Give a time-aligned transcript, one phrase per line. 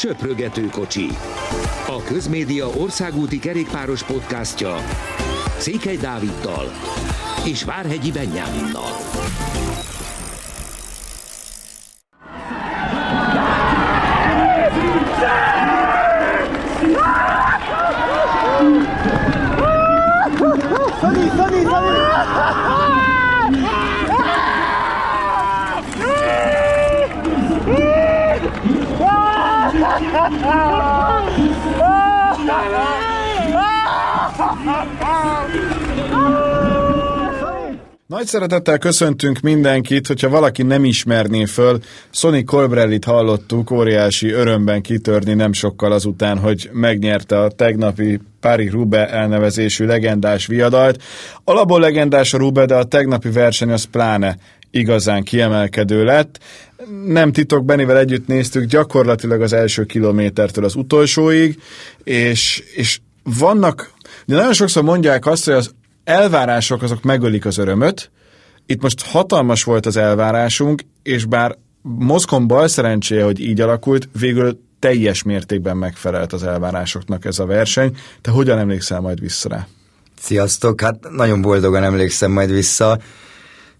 [0.00, 1.06] Söprögető kocsi.
[1.86, 4.76] A Közmédia országúti kerékpáros podcastja
[5.58, 6.70] Székely Dáviddal
[7.44, 8.90] és Várhegyi Benyáminnal.
[38.20, 41.78] Nagy szeretettel köszöntünk mindenkit, hogyha valaki nem ismerné föl,
[42.10, 49.08] Sonny Colbrellit hallottuk óriási örömben kitörni nem sokkal azután, hogy megnyerte a tegnapi Pári Rube
[49.08, 51.02] elnevezésű legendás viadalt.
[51.44, 54.36] Alapból legendás a Rube, de a tegnapi verseny az pláne
[54.70, 56.38] igazán kiemelkedő lett.
[57.06, 61.58] Nem titok, Benivel együtt néztük gyakorlatilag az első kilométertől az utolsóig,
[62.04, 63.92] és, és vannak,
[64.26, 65.70] de nagyon sokszor mondják azt, hogy az
[66.04, 68.10] elvárások azok megölik az örömöt.
[68.66, 74.60] Itt most hatalmas volt az elvárásunk, és bár Moszkon bal szerencséje, hogy így alakult, végül
[74.78, 77.96] teljes mértékben megfelelt az elvárásoknak ez a verseny.
[78.20, 79.66] Te hogyan emlékszel majd vissza rá?
[80.20, 82.98] Sziasztok, hát nagyon boldogan emlékszem majd vissza.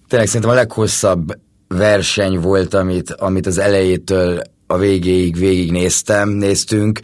[0.08, 7.00] Tényleg szerintem a leghosszabb verseny volt, amit, amit az elejétől a végéig végig néztem, néztünk,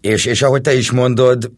[0.00, 1.50] és, és ahogy te is mondod,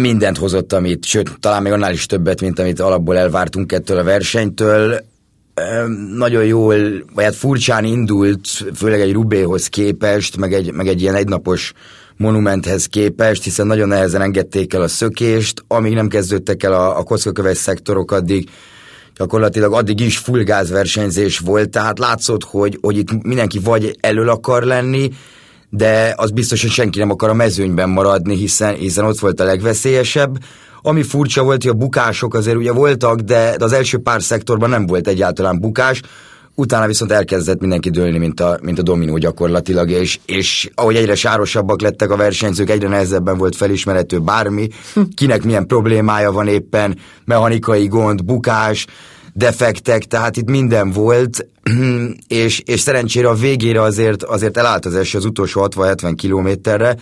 [0.00, 4.04] mindent hozott, amit, sőt, talán még annál is többet, mint amit alapból elvártunk ettől a
[4.04, 5.00] versenytől.
[6.14, 6.76] Nagyon jól,
[7.14, 11.72] vagy hát furcsán indult, főleg egy Rubéhoz képest, meg egy, meg egy ilyen egynapos
[12.16, 17.02] monumenthez képest, hiszen nagyon nehezen engedték el a szökést, amíg nem kezdődtek el a, a
[17.02, 18.48] kockaköves szektorok, addig
[19.16, 24.62] gyakorlatilag addig is full versenyzés volt, tehát látszott, hogy, hogy itt mindenki vagy elől akar
[24.62, 25.10] lenni,
[25.70, 29.44] de az biztos, hogy senki nem akar a mezőnyben maradni, hiszen, hiszen ott volt a
[29.44, 30.38] legveszélyesebb.
[30.82, 34.70] Ami furcsa volt, hogy a bukások azért ugye voltak, de, de az első pár szektorban
[34.70, 36.02] nem volt egyáltalán bukás,
[36.56, 41.14] utána viszont elkezdett mindenki dőlni, mint a, mint a dominó gyakorlatilag, és, és ahogy egyre
[41.14, 44.68] sárosabbak lettek a versenyzők, egyre nehezebben volt felismerhető bármi,
[45.14, 48.86] kinek milyen problémája van éppen, mechanikai gond, bukás,
[49.36, 51.46] defektek, tehát itt minden volt,
[52.28, 56.96] és, és szerencsére a végére azért, azért elállt az eső az utolsó 60-70 kilométerre,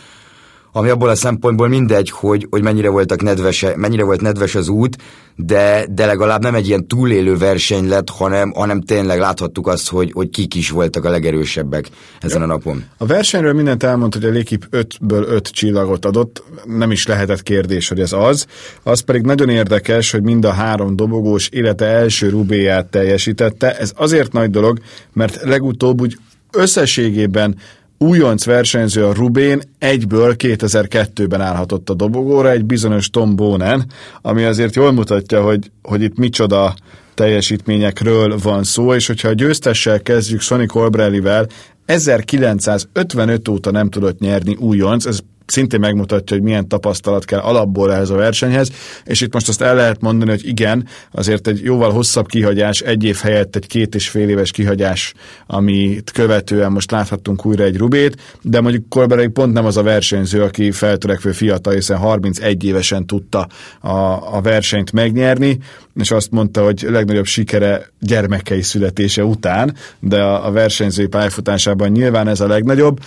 [0.76, 4.96] ami abból a szempontból mindegy, hogy, hogy mennyire, voltak nedves, mennyire volt nedves az út,
[5.36, 10.10] de, de legalább nem egy ilyen túlélő verseny lett, hanem, hanem tényleg láthattuk azt, hogy,
[10.12, 11.88] hogy kik is voltak a legerősebbek
[12.20, 12.84] ezen a napon.
[12.98, 17.88] A versenyről mindent elmondta, hogy a Lékip 5-ből 5 csillagot adott, nem is lehetett kérdés,
[17.88, 18.46] hogy ez az.
[18.82, 23.78] Az pedig nagyon érdekes, hogy mind a három dobogós élete első rubéját teljesítette.
[23.78, 24.78] Ez azért nagy dolog,
[25.12, 26.16] mert legutóbb úgy
[26.50, 27.56] összességében
[27.98, 33.86] újonc versenyző a Rubén egyből 2002-ben állhatott a dobogóra, egy bizonyos Tom Bonen,
[34.22, 36.74] ami azért jól mutatja, hogy, hogy itt micsoda
[37.14, 41.46] teljesítményekről van szó, és hogyha a győztessel kezdjük Sonny Colbrellivel,
[41.86, 48.10] 1955 óta nem tudott nyerni újonc, ez szintén megmutatja, hogy milyen tapasztalat kell alapból ehhez
[48.10, 48.70] a versenyhez,
[49.04, 53.04] és itt most azt el lehet mondani, hogy igen, azért egy jóval hosszabb kihagyás, egy
[53.04, 55.14] év helyett egy két és fél éves kihagyás,
[55.46, 60.42] amit követően most láthattunk újra egy Rubét, de mondjuk Kolbereg pont nem az a versenyző,
[60.42, 63.48] aki feltörekvő fiatal, hiszen 31 évesen tudta
[63.80, 63.90] a,
[64.36, 65.58] a versenyt megnyerni,
[65.94, 72.28] és azt mondta, hogy legnagyobb sikere gyermekei születése után, de a, a versenyzői pályafutásában nyilván
[72.28, 73.00] ez a legnagyobb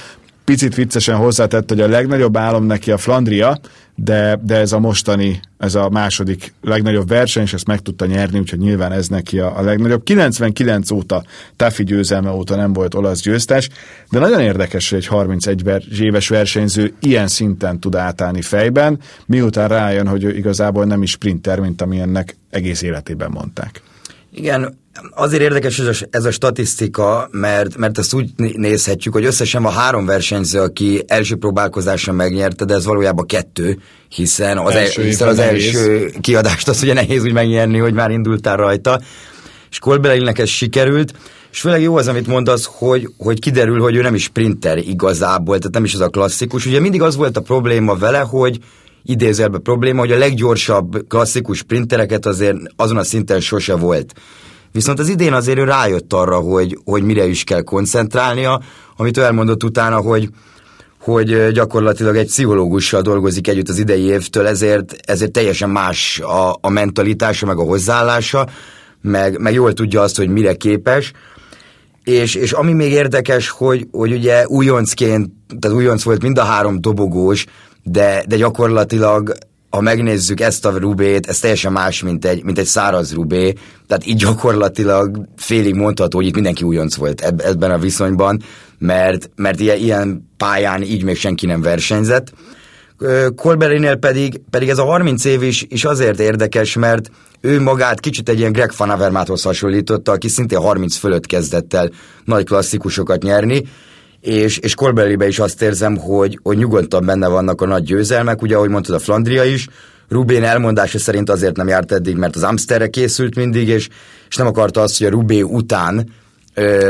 [0.47, 3.59] picit viccesen hozzátett, hogy a legnagyobb álom neki a Flandria,
[3.95, 8.39] de, de ez a mostani, ez a második legnagyobb verseny, és ezt meg tudta nyerni,
[8.39, 10.03] úgyhogy nyilván ez neki a, a legnagyobb.
[10.03, 11.23] 99 óta,
[11.55, 13.69] Tafi győzelme óta nem volt olasz győztes,
[14.09, 15.63] de nagyon érdekes, hogy egy 31
[15.99, 21.59] éves versenyző ilyen szinten tud átállni fejben, miután rájön, hogy ő igazából nem is sprinter,
[21.59, 23.81] mint amilyennek egész életében mondták.
[24.37, 24.77] Igen,
[25.15, 29.69] azért érdekes ez a, ez a statisztika, mert, mert ezt úgy nézhetjük, hogy összesen a
[29.69, 33.79] három versenyző, aki első próbálkozáson megnyerte, de ez valójában kettő,
[34.09, 38.11] hiszen az, első, el, hiszen az első kiadást az ugye nehéz úgy megnyerni, hogy már
[38.11, 39.01] indultál rajta,
[39.69, 41.13] és Kolbeleinnek ez sikerült,
[41.51, 45.57] és főleg jó az, amit mondasz, hogy, hogy kiderül, hogy ő nem is sprinter igazából,
[45.57, 46.65] tehát nem is az a klasszikus.
[46.65, 48.59] Ugye mindig az volt a probléma vele, hogy
[49.07, 54.13] idézőjelben probléma, hogy a leggyorsabb klasszikus sprintereket azért azon a szinten sose volt.
[54.71, 58.61] Viszont az idén azért ő rájött arra, hogy, hogy mire is kell koncentrálnia,
[58.95, 60.29] amit ő elmondott utána, hogy,
[60.99, 66.69] hogy gyakorlatilag egy pszichológussal dolgozik együtt az idei évtől, ezért, ezért teljesen más a, a
[66.69, 68.47] mentalitása, meg a hozzáállása,
[69.01, 71.11] meg, meg jól tudja azt, hogy mire képes,
[72.03, 76.81] és, és ami még érdekes, hogy, hogy ugye újoncként, tehát újonc volt mind a három
[76.81, 77.45] dobogós,
[77.89, 79.33] de, de gyakorlatilag
[79.69, 83.53] ha megnézzük ezt a rubét, ez teljesen más, mint egy, mint egy száraz rubé,
[83.87, 88.41] tehát így gyakorlatilag félig mondható, hogy itt mindenki újonc volt ebben a viszonyban,
[88.77, 92.33] mert, mert ilyen, ilyen pályán így még senki nem versenyzett.
[93.35, 97.11] Colberinél pedig, pedig ez a 30 év is, is azért érdekes, mert
[97.41, 101.91] ő magát kicsit egy ilyen Greg Van Avermaethoz hasonlította, aki szintén 30 fölött kezdett el
[102.25, 103.63] nagy klasszikusokat nyerni,
[104.27, 108.55] és, és Colberlibe is azt érzem, hogy, hogy nyugodtan benne vannak a nagy győzelmek, ugye
[108.55, 109.67] ahogy mondtad a Flandria is,
[110.09, 113.87] Rubén elmondása szerint azért nem járt eddig, mert az Amsterre készült mindig, és,
[114.29, 116.09] és nem akarta azt, hogy a Rubé után,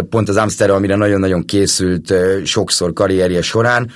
[0.10, 2.14] pont az Amsterre, amire nagyon-nagyon készült
[2.44, 3.92] sokszor karrierje során,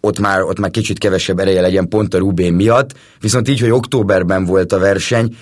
[0.00, 2.90] ott már, ott már kicsit kevesebb ereje legyen pont a Rubén miatt,
[3.20, 5.36] viszont így, hogy októberben volt a verseny,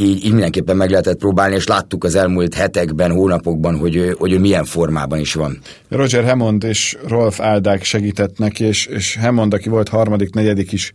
[0.00, 4.64] így, így mindenképpen meg lehetett próbálni, és láttuk az elmúlt hetekben, hónapokban, hogy, hogy milyen
[4.64, 5.58] formában is van.
[5.88, 10.92] Roger Hammond és Rolf Áldák segített neki, és, és Hammond, aki volt harmadik, negyedik is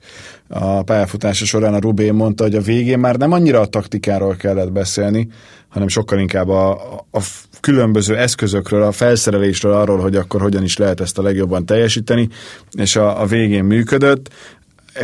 [0.48, 4.72] a pályafutása során, a Rubé mondta, hogy a végén már nem annyira a taktikáról kellett
[4.72, 5.28] beszélni,
[5.70, 6.72] hanem sokkal inkább a,
[7.12, 7.20] a
[7.60, 12.30] különböző eszközökről, a felszerelésről, arról, hogy akkor hogyan is lehet ezt a legjobban teljesíteni,
[12.72, 14.30] és a, a végén működött.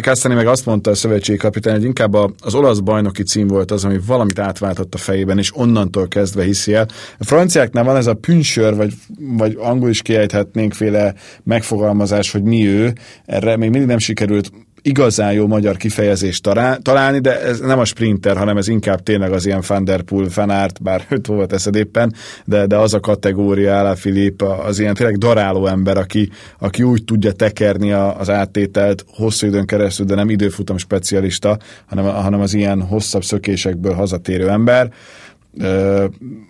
[0.02, 3.86] Kastani meg azt mondta a szövetségi kapitány, hogy inkább az olasz bajnoki cím volt az,
[3.86, 6.88] ami valamit átváltott a fejében, és onnantól kezdve hiszi el.
[7.18, 11.14] A franciáknál van ez a pünsör, vagy, vagy angol is kiejthetnénk féle
[11.44, 12.94] megfogalmazás, hogy mi ő.
[13.26, 16.44] Erre még mindig nem sikerült igazán jó magyar kifejezést
[16.82, 20.28] találni, de ez nem a sprinter, hanem ez inkább tényleg az ilyen Van Der Poel,
[20.36, 22.14] Van Aert, bár őt volt teszed éppen,
[22.46, 26.30] de, de az a kategória, Alá Filip, az ilyen tényleg daráló ember, aki,
[26.60, 32.40] aki úgy tudja tekerni az áttételt hosszú időn keresztül, de nem időfutam specialista, hanem, hanem
[32.40, 34.92] az ilyen hosszabb szökésekből hazatérő ember,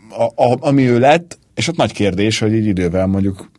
[0.10, 3.50] a, a, ami ő lett, és ott nagy kérdés, hogy így idővel mondjuk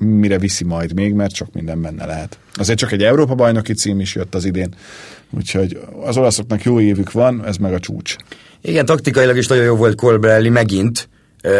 [0.00, 2.38] mire viszi majd még, mert csak minden benne lehet.
[2.54, 4.74] Azért csak egy Európa bajnoki cím is jött az idén,
[5.30, 8.16] úgyhogy az olaszoknak jó évük van, ez meg a csúcs.
[8.60, 11.08] Igen, taktikailag is nagyon jó volt Colbrelli megint,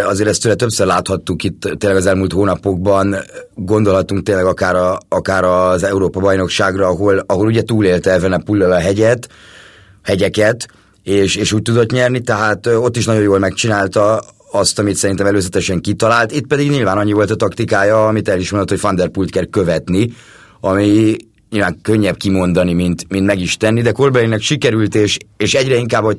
[0.04, 3.16] azért ezt tőle többször láthattuk itt tényleg az elmúlt hónapokban,
[3.54, 9.28] gondolhatunk tényleg akár, a, akár az Európa bajnokságra, ahol, ahol ugye túlélte Evenepullal a hegyet,
[10.02, 10.68] hegyeket,
[11.02, 15.80] és, és úgy tudott nyerni, tehát ott is nagyon jól megcsinálta azt, amit szerintem előzetesen
[15.80, 16.32] kitalált.
[16.32, 19.30] Itt pedig nyilván annyi volt a taktikája, amit el is mondott, hogy Van der Pult
[19.30, 20.12] kell követni,
[20.60, 21.16] ami
[21.50, 26.02] nyilván könnyebb kimondani, mint, mint meg is tenni, de Kolberinek sikerült, és, és egyre inkább,
[26.02, 26.18] hogy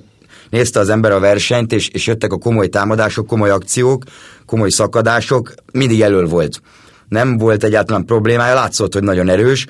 [0.49, 4.03] nézte az ember a versenyt, és, és jöttek a komoly támadások, komoly akciók,
[4.45, 6.61] komoly szakadások, mindig elől volt.
[7.07, 9.67] Nem volt egyáltalán problémája, látszott, hogy nagyon erős.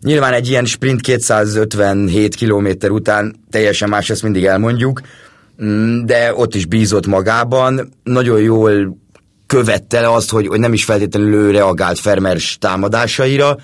[0.00, 5.00] Nyilván egy ilyen sprint 257 km után teljesen más, ezt mindig elmondjuk,
[6.04, 8.98] de ott is bízott magában, nagyon jól
[9.46, 13.56] követte azt, hogy, hogy nem is feltétlenül ő reagált Fermers támadásaira,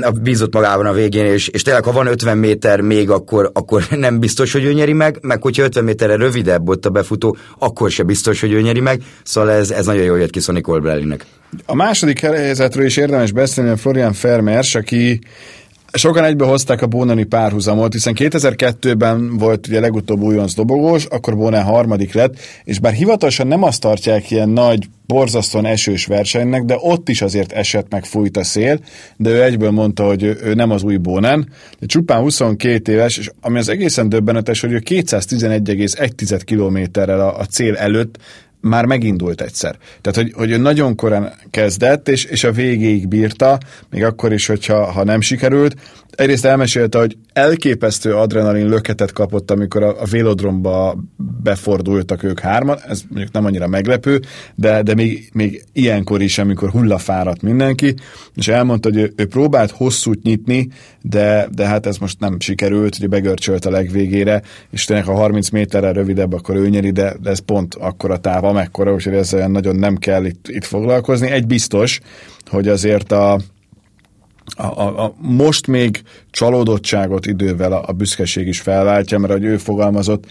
[0.00, 3.84] a bízott magában a végén, és, és tényleg, ha van 50 méter még, akkor, akkor
[3.90, 7.90] nem biztos, hogy ő nyeri meg, meg hogyha 50 méterre rövidebb ott a befutó, akkor
[7.90, 10.60] se biztos, hogy ő nyeri meg, szóval ez, ez nagyon jól jött ki Sonny.
[11.66, 15.20] A második helyzetről is érdemes beszélni, a Florian Fermers, aki
[15.92, 21.64] Sokan egybe hozták a Bónani párhuzamot, hiszen 2002-ben volt ugye legutóbb újonc dobogós, akkor Bónán
[21.64, 27.08] harmadik lett, és bár hivatalosan nem azt tartják ilyen nagy, borzasztóan esős versenynek, de ott
[27.08, 28.80] is azért esett meg fújt a szél,
[29.16, 33.30] de ő egyből mondta, hogy ő nem az új Bónán, de csupán 22 éves, és
[33.40, 38.18] ami az egészen döbbenetes, hogy ő 211,1 kilométerrel a, a cél előtt
[38.62, 39.76] már megindult egyszer.
[40.00, 43.58] Tehát, hogy, hogy nagyon korán kezdett, és, és a végéig bírta,
[43.90, 45.76] még akkor is, hogyha ha nem sikerült.
[46.10, 50.96] Egyrészt elmesélte, hogy elképesztő adrenalin löketet kapott, amikor a, a vélodromba
[51.42, 54.20] befordultak ők hárman, ez mondjuk nem annyira meglepő,
[54.54, 57.94] de, de még, még ilyenkor is, amikor hullafáradt mindenki,
[58.34, 60.68] és elmondta, hogy ő, ő próbált hosszút nyitni,
[61.02, 65.48] de, de hát ez most nem sikerült, hogy begörcsölt a legvégére, és tényleg ha 30
[65.48, 69.76] méterrel rövidebb, akkor ő nyeri, de, de ez pont akkora táv, amekkora, úgyhogy ezzel nagyon
[69.76, 71.30] nem kell itt, itt foglalkozni.
[71.30, 72.00] Egy biztos,
[72.50, 73.40] hogy azért a,
[74.44, 79.56] a, a, a most még csalódottságot idővel a, a büszkeség is felváltja, mert ahogy ő
[79.56, 80.26] fogalmazott,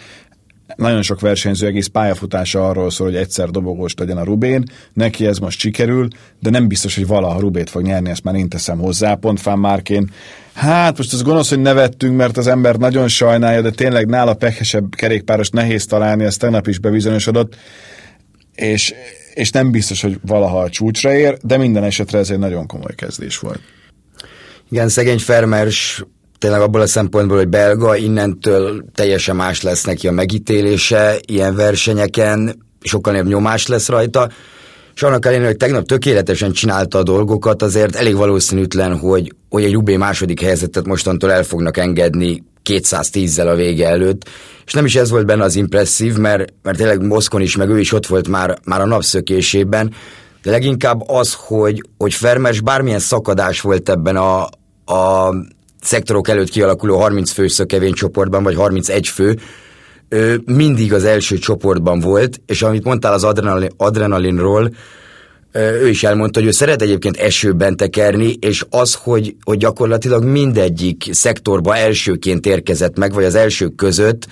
[0.75, 4.63] nagyon sok versenyző egész pályafutása arról szól, hogy egyszer dobogós legyen a Rubén,
[4.93, 6.07] neki ez most sikerül,
[6.39, 9.59] de nem biztos, hogy valaha Rubét fog nyerni, ezt már én teszem hozzá, pont Fán
[9.59, 10.11] Márkén.
[10.53, 14.95] Hát most az gonosz, hogy nevettünk, mert az ember nagyon sajnálja, de tényleg nála pehesebb
[14.95, 17.55] kerékpáros nehéz találni, ez tegnap is bebizonyosodott,
[18.55, 18.93] és,
[19.33, 22.95] és nem biztos, hogy valaha a csúcsra ér, de minden esetre ez egy nagyon komoly
[22.95, 23.59] kezdés volt.
[24.71, 26.03] Igen, szegény Fermers
[26.37, 32.65] tényleg abból a szempontból, hogy belga, innentől teljesen más lesz neki a megítélése ilyen versenyeken.
[32.81, 34.29] sokkal nagyobb nyomás lesz rajta,
[34.95, 39.73] és annak ellenére, hogy tegnap tökéletesen csinálta a dolgokat, azért elég valószínűtlen, hogy, hogy egy
[39.73, 44.29] Rubé második helyzetet mostantól el fognak engedni 210-zel a vége előtt,
[44.65, 47.79] és nem is ez volt benne az impresszív, mert, mert tényleg Moszkon is, meg ő
[47.79, 49.93] is ott volt már, már a napszökésében,
[50.43, 54.47] de leginkább az, hogy, hogy Fermes bármilyen szakadás volt ebben a,
[54.91, 55.33] a
[55.81, 59.39] szektorok előtt kialakuló 30 fő szökevény csoportban, vagy 31 fő,
[60.45, 64.71] mindig az első csoportban volt, és amit mondtál az adrenalin, adrenalinról,
[65.53, 71.09] ő is elmondta, hogy ő szeret egyébként esőben tekerni, és az, hogy, hogy gyakorlatilag mindegyik
[71.11, 74.27] szektorba elsőként érkezett meg, vagy az elsők között,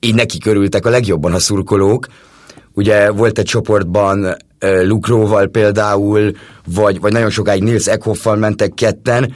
[0.00, 2.06] így neki körültek a legjobban a szurkolók.
[2.72, 4.36] Ugye volt egy csoportban
[4.82, 6.32] Lukróval például,
[6.74, 9.34] vagy, vagy nagyon sokáig Nils Eckhoffal mentek ketten,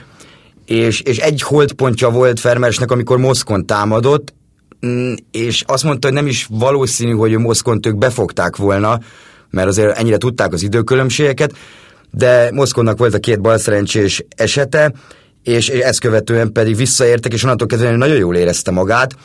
[0.67, 4.35] és, és egy holdpontja volt Fermersnek, amikor Moszkon támadott,
[4.87, 8.99] mm, és azt mondta, hogy nem is valószínű, hogy ő Moszkont ők befogták volna,
[9.51, 11.53] mert azért ennyire tudták az időkülönbségeket,
[12.11, 14.93] de Moszkonnak volt a két balszerencsés esete,
[15.43, 19.17] és ezt követően pedig visszaértek, és onnantól kezdve nagyon jól érezte magát.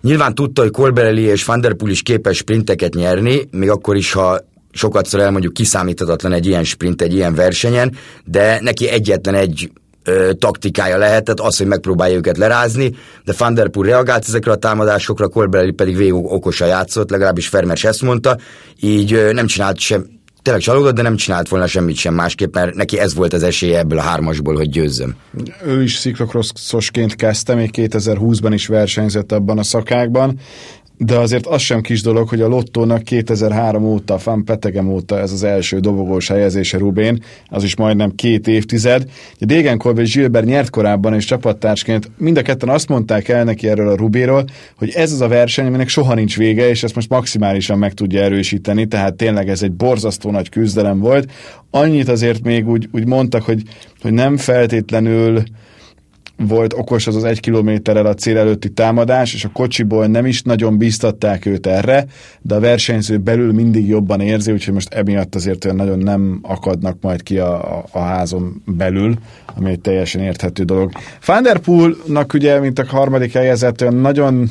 [0.00, 4.38] Nyilván tudta, hogy Colberelli és Van is képes sprinteket nyerni, még akkor is, ha
[4.72, 9.70] sokat szor elmondjuk kiszámíthatatlan egy ilyen sprint, egy ilyen versenyen, de neki egyetlen egy
[10.04, 14.56] ö, taktikája lehetett, az, hogy megpróbálja őket lerázni, de Van Der Poel reagált ezekre a
[14.56, 18.38] támadásokra, Colbrelli pedig végig okosan játszott, legalábbis Fermers ezt mondta,
[18.80, 20.06] így ö, nem csinált sem,
[20.42, 23.78] tényleg csalódott, de nem csinált volna semmit sem másképp, mert neki ez volt az esélye
[23.78, 25.14] ebből a hármasból, hogy győzzem.
[25.64, 30.38] Ő is sziklokroszosként kezdte, még 2020-ban is versenyzett abban a szakákban,
[31.04, 35.32] de azért az sem kis dolog, hogy a Lottónak 2003 óta, Fan Petegem óta ez
[35.32, 39.10] az első dobogós helyezése Rubén, az is majdnem két évtized.
[39.38, 43.88] Degenkolb és Gilbert nyert korábban és csapattársként mind a ketten azt mondták el neki erről
[43.88, 44.44] a Rubéról,
[44.76, 48.22] hogy ez az a verseny, aminek soha nincs vége, és ezt most maximálisan meg tudja
[48.22, 51.30] erősíteni, tehát tényleg ez egy borzasztó nagy küzdelem volt.
[51.70, 53.62] Annyit azért még úgy, úgy mondtak, hogy,
[54.00, 55.42] hogy nem feltétlenül
[56.36, 60.42] volt okos az az egy kilométerrel a cél előtti támadás, és a kocsiból nem is
[60.42, 62.06] nagyon bíztatták őt erre,
[62.40, 66.96] de a versenyző belül mindig jobban érzi, úgyhogy most emiatt azért olyan nagyon nem akadnak
[67.00, 69.14] majd ki a, a, a házon belül,
[69.54, 70.92] ami egy teljesen érthető dolog.
[71.26, 74.50] Van der Poelnak ugye, mint a harmadik helyezett, olyan nagyon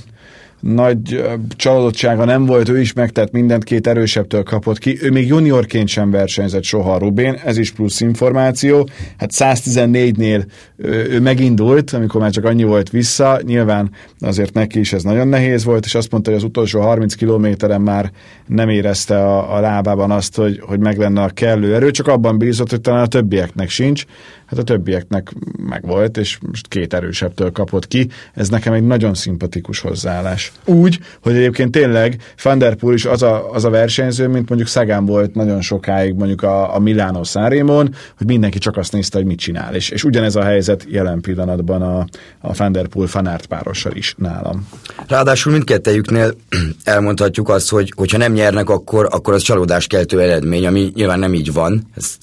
[0.61, 1.23] nagy
[1.55, 4.97] csalódottsága nem volt, ő is megtett mindent, két erősebbtől kapott ki.
[5.01, 8.89] Ő még juniorként sem versenyzett soha Rubén, ez is plusz információ.
[9.17, 10.43] Hát 114-nél
[10.77, 15.63] ő megindult, amikor már csak annyi volt vissza, nyilván azért neki is ez nagyon nehéz
[15.63, 18.11] volt, és azt mondta, hogy az utolsó 30 kilométeren már
[18.47, 22.37] nem érezte a, a lábában azt, hogy, hogy meg lenne a kellő erő, csak abban
[22.37, 24.05] bízott, hogy talán a többieknek sincs
[24.51, 28.07] hát a többieknek megvolt, és most két erősebbtől kapott ki.
[28.33, 30.50] Ez nekem egy nagyon szimpatikus hozzáállás.
[30.65, 35.35] Úgy, hogy egyébként tényleg Van is az a, az a versenyző, mint mondjuk Szagán volt
[35.35, 39.75] nagyon sokáig mondjuk a, a Milano Szárémon, hogy mindenki csak azt nézte, hogy mit csinál.
[39.75, 42.05] És, és ugyanez a helyzet jelen pillanatban a,
[42.39, 44.67] a Van der Fanárt párossal is nálam.
[45.07, 46.33] Ráadásul mindkettejüknél
[46.83, 51.53] elmondhatjuk azt, hogy hogyha nem nyernek, akkor, akkor az csalódáskeltő eredmény, ami nyilván nem így
[51.53, 51.89] van.
[51.95, 52.17] Ezt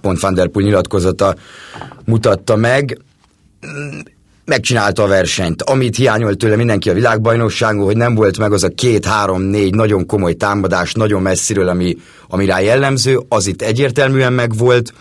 [0.00, 1.34] pont Van der nyilatkozata
[2.04, 2.98] mutatta meg,
[4.50, 5.62] megcsinálta a versenyt.
[5.62, 9.74] Amit hiányolt tőle mindenki a világbajnokságon, hogy nem volt meg az a két, három, négy
[9.74, 11.96] nagyon komoly támadás, nagyon messziről, ami,
[12.28, 14.92] ami rá jellemző, az itt egyértelműen megvolt.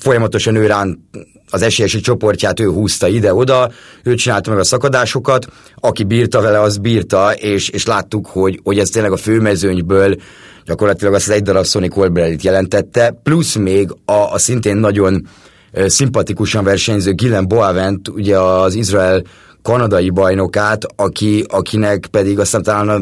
[0.00, 1.08] Folyamatosan ő rán
[1.50, 3.70] az esélyesi csoportját ő húzta ide-oda,
[4.02, 8.78] ő csinálta meg a szakadásokat, aki bírta vele, az bírta, és, és láttuk, hogy, hogy
[8.78, 10.16] ez tényleg a főmezőnyből
[10.64, 15.26] gyakorlatilag azt az egy darab Colbrellit jelentette, plusz még a, a szintén nagyon
[15.86, 19.22] szimpatikusan versenyző Gillen Boavent, ugye az Izrael
[19.62, 23.00] kanadai bajnokát, aki, akinek pedig aztán talán a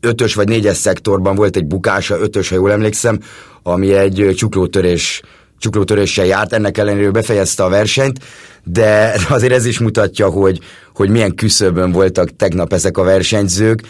[0.00, 3.18] ötös vagy négyes szektorban volt egy bukása, ötös, ha jól emlékszem,
[3.62, 5.22] ami egy csuklótörés
[5.58, 8.18] csuklótöréssel járt, ennek ellenére befejezte a versenyt,
[8.64, 10.60] de azért ez is mutatja, hogy,
[10.94, 13.82] hogy milyen küszöbön voltak tegnap ezek a versenyzők,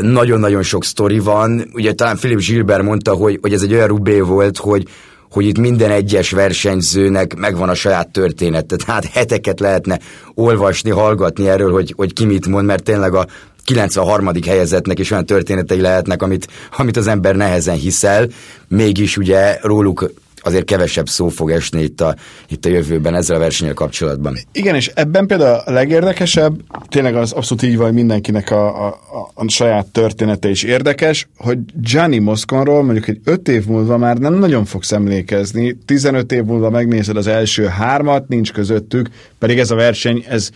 [0.00, 1.70] nagyon-nagyon sok sztori van.
[1.72, 4.86] Ugye talán Philip Gilbert mondta, hogy, hogy ez egy olyan rubé volt, hogy,
[5.30, 8.76] hogy itt minden egyes versenyzőnek megvan a saját története.
[8.76, 9.98] Tehát heteket lehetne
[10.34, 13.26] olvasni, hallgatni erről, hogy, hogy ki mit mond, mert tényleg a
[13.64, 14.30] 93.
[14.46, 18.28] helyezetnek is olyan történetei lehetnek, amit, amit az ember nehezen hiszel,
[18.68, 20.10] mégis ugye róluk
[20.46, 22.16] azért kevesebb szó fog esni itt a,
[22.48, 24.38] itt a jövőben ezzel a versenyel kapcsolatban.
[24.52, 28.98] Igen, és ebben például a legérdekesebb, tényleg az abszolút így van, mindenkinek a, a,
[29.34, 34.34] a saját története is érdekes, hogy Gianni Mosconról mondjuk egy öt év múlva már nem
[34.34, 39.74] nagyon fogsz emlékezni, 15 év múlva megnézed az első hármat, nincs közöttük, pedig ez a
[39.74, 40.50] verseny, ez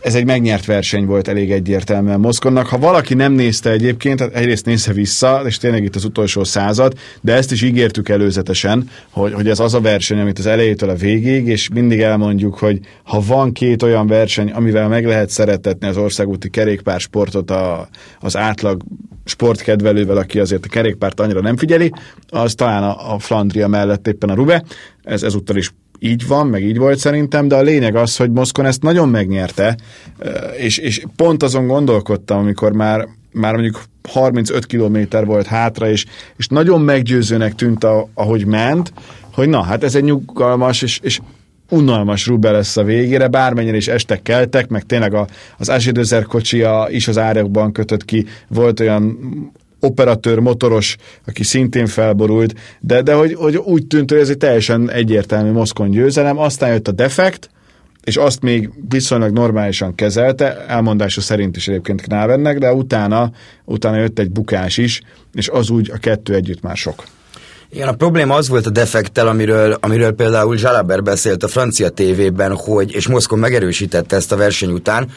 [0.00, 2.66] ez egy megnyert verseny volt elég egyértelműen Moszkonnak.
[2.66, 6.92] Ha valaki nem nézte egyébként, hát egyrészt nézze vissza, és tényleg itt az utolsó század,
[7.20, 10.94] de ezt is ígértük előzetesen, hogy, hogy ez az a verseny, amit az elejétől a
[10.94, 15.96] végig, és mindig elmondjuk, hogy ha van két olyan verseny, amivel meg lehet szeretetni az
[15.96, 17.88] országúti kerékpársportot a,
[18.20, 18.82] az átlag
[19.24, 21.92] sportkedvelővel, aki azért a kerékpárt annyira nem figyeli,
[22.28, 24.64] az talán a, a Flandria mellett éppen a Rube.
[25.02, 28.66] Ez ezúttal is így van, meg így volt szerintem, de a lényeg az, hogy Moszkon
[28.66, 29.76] ezt nagyon megnyerte,
[30.56, 36.04] és, és pont azon gondolkodtam, amikor már, már mondjuk 35 kilométer volt hátra, és,
[36.36, 38.92] és nagyon meggyőzőnek tűnt, a, ahogy ment,
[39.32, 41.20] hogy na, hát ez egy nyugalmas és, és
[41.70, 45.26] unalmas Rube lesz a végére, bármennyire is estek keltek, meg tényleg a,
[45.58, 49.18] az Azsidözer kocsia is az árokban kötött ki, volt olyan
[49.80, 50.96] operatőr, motoros,
[51.26, 55.90] aki szintén felborult, de, de hogy, hogy úgy tűnt, hogy ez egy teljesen egyértelmű Moszkon
[55.90, 57.50] győzelem, aztán jött a defekt,
[58.04, 63.30] és azt még viszonylag normálisan kezelte, elmondása szerint is egyébként Knávennek, de utána,
[63.64, 65.00] utána jött egy bukás is,
[65.34, 67.04] és az úgy a kettő együtt már sok.
[67.72, 72.56] Igen, a probléma az volt a defektel, amiről, amiről például Jalaber beszélt a francia tévében,
[72.56, 75.08] hogy, és Moszkon megerősítette ezt a verseny után,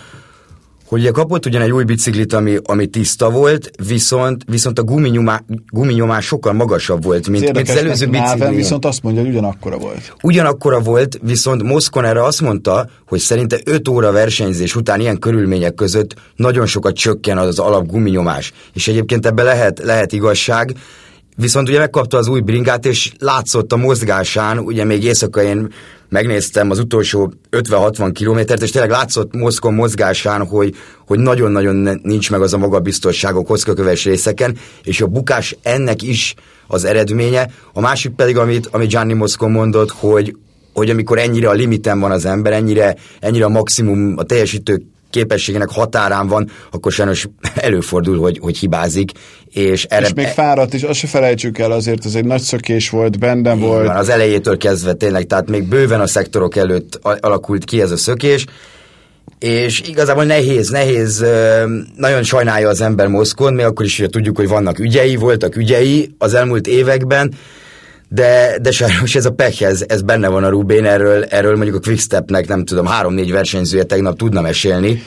[0.93, 5.41] hogy ugye kapott ugyan egy új biciklit, ami, ami tiszta volt, viszont, viszont a guminyomá,
[5.67, 8.55] guminyomás sokkal magasabb volt, mint, mint az előző bicikli.
[8.55, 10.15] viszont azt mondja, hogy ugyanakkora volt.
[10.21, 15.73] Ugyanakkora volt, viszont Moszkon erre azt mondta, hogy szerinte 5 óra versenyzés után ilyen körülmények
[15.73, 18.53] között nagyon sokat csökken az alap guminyomás.
[18.73, 20.73] És egyébként ebbe lehet, lehet igazság,
[21.35, 25.67] Viszont ugye megkapta az új bringát, és látszott a mozgásán, ugye még éjszaka én
[26.09, 30.75] megnéztem az utolsó 50-60 kilométert, és tényleg látszott Moszkon mozgásán, hogy,
[31.07, 36.35] hogy nagyon-nagyon nincs meg az a magabiztosság a kockaköves részeken, és a bukás ennek is
[36.67, 37.49] az eredménye.
[37.73, 40.35] A másik pedig, amit, amit Gianni Moszkon mondott, hogy,
[40.73, 45.70] hogy amikor ennyire a limiten van az ember, ennyire, ennyire a maximum, a teljesítő képességének
[45.70, 49.12] határán van, akkor sajnos előfordul, hogy, hogy hibázik.
[49.51, 52.89] És, erre, és még fáradt is, azt se felejtsük el, azért ez egy nagy szökés
[52.89, 53.88] volt, benne volt.
[53.88, 57.98] Van, az elejétől kezdve tényleg, tehát még bőven a szektorok előtt alakult ki ez a
[57.98, 58.46] szökés,
[59.40, 61.25] és igazából nehéz, nehéz,
[61.96, 66.16] nagyon sajnálja az ember Moszkon, mi akkor is hogy tudjuk, hogy vannak ügyei, voltak ügyei
[66.18, 67.33] az elmúlt években,
[68.13, 71.75] de, de sajnos ez a pech, ez, ez benne van a Rubén, erről, erről mondjuk
[71.75, 75.03] a Quickstepnek nem tudom, három-négy versenyzője tegnap tudna mesélni.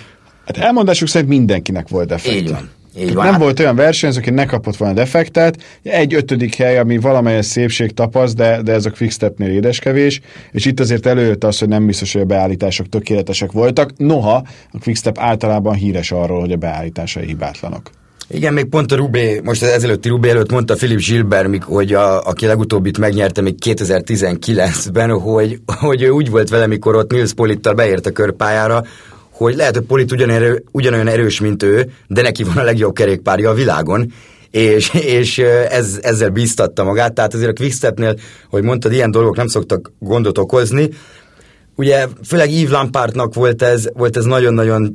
[0.46, 2.36] Hát elmondásuk szerint mindenkinek volt defekt.
[2.36, 2.70] Így van.
[2.98, 3.24] Így van.
[3.24, 3.42] Nem hát...
[3.42, 5.62] volt olyan versenyző, aki ne kapott volna defektet.
[5.82, 10.20] Egy ötödik hely, ami valamelyes szépség tapaszt, de, de ez a Quickstepnél édeskevés,
[10.52, 13.90] és itt azért előjött az, hogy nem biztos, hogy a beállítások tökéletesek voltak.
[13.96, 17.90] Noha a Quickstep általában híres arról, hogy a beállításai hibátlanok.
[18.28, 22.22] Igen, még pont a Rubé, most az ezelőtti Rubé előtt mondta Philip Gilbert, hogy a,
[22.22, 27.74] aki legutóbbit megnyerte még 2019-ben, hogy, hogy ő úgy volt vele, mikor ott Nils Polittal
[27.74, 28.84] beért a körpályára,
[29.30, 33.50] hogy lehet, hogy Polit ugyanerő, ugyanolyan erős, mint ő, de neki van a legjobb kerékpárja
[33.50, 34.12] a világon,
[34.50, 37.12] és, és ez, ezzel bíztatta magát.
[37.12, 38.14] Tehát azért a Quickstepnél,
[38.50, 40.88] hogy mondtad, ilyen dolgok nem szoktak gondot okozni.
[41.76, 44.92] Ugye főleg Yves Lampártnak volt ez, volt ez nagyon-nagyon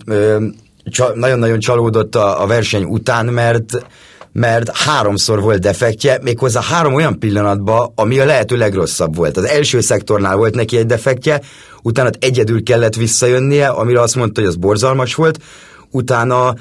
[1.13, 3.85] nagyon-nagyon csalódott a, a verseny után, mert
[4.33, 9.37] mert háromszor volt defektje, méghozzá három olyan pillanatban, ami a lehető legrosszabb volt.
[9.37, 11.41] Az első szektornál volt neki egy defektje,
[11.81, 15.39] utána egyedül kellett visszajönnie, amire azt mondta, hogy az borzalmas volt,
[15.89, 16.53] utána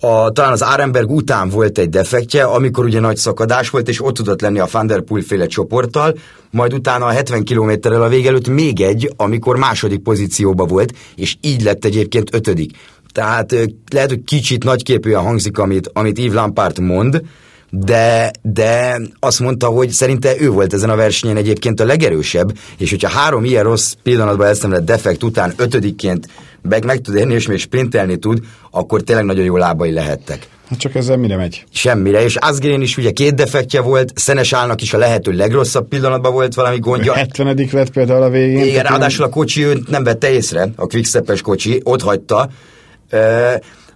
[0.00, 4.14] a, talán az Árenberg után volt egy defektje, amikor ugye nagy szakadás volt, és ott
[4.14, 6.14] tudott lenni a Thunderpool féle csoporttal,
[6.50, 11.62] majd utána a 70 kilométerrel a végelőtt még egy, amikor második pozícióba volt, és így
[11.62, 12.76] lett egyébként ötödik.
[13.12, 13.54] Tehát
[13.92, 17.22] lehet, hogy kicsit nagyképűen hangzik, amit, amit Yves Lampard mond,
[17.70, 22.90] de, de azt mondta, hogy szerinte ő volt ezen a versenyen egyébként a legerősebb, és
[22.90, 26.28] hogyha három ilyen rossz pillanatban eszemlett defekt után ötödikként
[26.62, 28.38] meg, meg tud érni, és még sprintelni tud,
[28.70, 30.48] akkor tényleg nagyon jó lábai lehettek.
[30.68, 31.64] Hát csak ezzel mire megy?
[31.70, 36.32] Semmire, és Asgreen is ugye két defektje volt, Szenes állnak is a lehető legrosszabb pillanatban
[36.32, 37.12] volt valami gondja.
[37.12, 38.64] 70 lett például a végén.
[38.64, 42.50] Igen, ráadásul a kocsi őt nem vette észre, a quickstep kocsi, ott hagyta,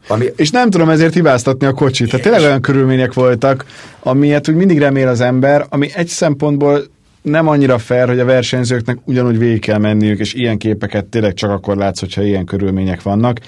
[0.09, 0.25] ami...
[0.37, 2.11] És nem tudom ezért hibáztatni a kocsit.
[2.11, 3.65] Tehát tényleg olyan körülmények voltak,
[4.03, 6.83] amilyet úgy mindig remél az ember, ami egy szempontból
[7.23, 11.51] nem annyira fair, hogy a versenyzőknek ugyanúgy végig kell menniük, és ilyen képeket tényleg csak
[11.51, 13.39] akkor látsz, hogyha ilyen körülmények vannak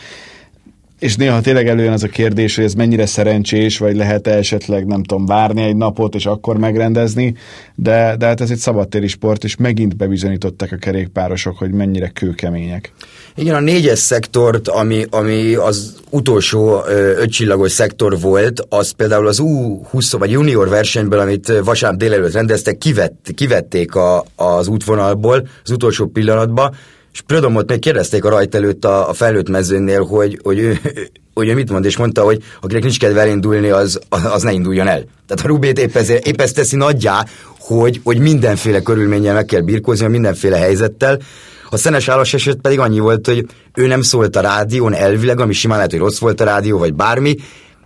[1.04, 5.02] és néha tényleg előjön az a kérdés, hogy ez mennyire szerencsés, vagy lehet-e esetleg, nem
[5.02, 7.34] tudom, várni egy napot, és akkor megrendezni,
[7.74, 12.92] de, de hát ez egy szabadtéri sport, és megint bebizonyították a kerékpárosok, hogy mennyire kőkemények.
[13.34, 16.82] Igen, a négyes szektort, ami, ami az utolsó
[17.16, 23.28] ötcsillagos szektor volt, az például az U20 vagy junior versenyből, amit vasárnap délelőtt rendeztek, kivett,
[23.34, 26.74] kivették a, az útvonalból az utolsó pillanatban,
[27.14, 30.78] és Prödomot még kérdezték a rajt előtt a, a felnőtt mezőnél, hogy, hogy, ő,
[31.34, 34.86] hogy ő mit mond, és mondta, hogy akinek nincs kedve elindulni, az, az ne induljon
[34.86, 35.04] el.
[35.26, 37.24] Tehát a Rubét épp, ezért, épp ezt teszi nagyjá,
[37.58, 41.18] hogy, hogy mindenféle körülménnyel meg kell birkózni, mindenféle helyzettel.
[41.70, 45.52] A szenes állas eset pedig annyi volt, hogy ő nem szólt a rádión elvileg, ami
[45.52, 47.36] simán lehet, hogy rossz volt a rádió, vagy bármi,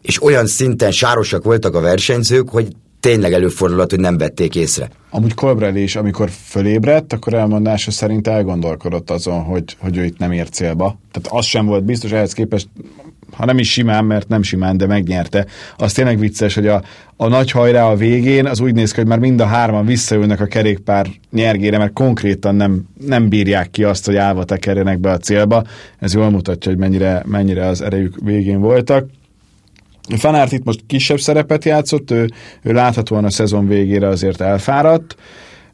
[0.02, 2.66] és olyan szinten sárosak voltak a versenyzők, hogy
[3.00, 4.88] tényleg előfordulhat, hogy nem vették észre.
[5.10, 10.32] Amúgy Colbrelli is, amikor fölébredt, akkor elmondása szerint elgondolkodott azon, hogy, hogy ő itt nem
[10.32, 10.98] ér célba.
[11.10, 12.68] Tehát az sem volt biztos, ehhez képest
[13.32, 15.46] ha nem is simán, mert nem simán, de megnyerte.
[15.76, 16.82] Az tényleg vicces, hogy a,
[17.16, 20.40] a nagy hajrá a végén az úgy néz ki, hogy már mind a hárman visszaülnek
[20.40, 25.18] a kerékpár nyergére, mert konkrétan nem, nem bírják ki azt, hogy állva tekerjenek be a
[25.18, 25.64] célba.
[25.98, 29.06] Ez jól mutatja, hogy mennyire, mennyire az erejük végén voltak.
[30.16, 32.28] Fanárt itt most kisebb szerepet játszott, ő,
[32.62, 35.16] ő láthatóan a szezon végére azért elfáradt.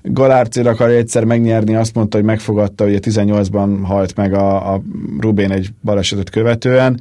[0.03, 4.83] Galárcér akar egyszer megnyerni, azt mondta, hogy megfogadta, hogy a 18-ban halt meg a, a
[5.21, 7.01] Rubén egy balesetet követően,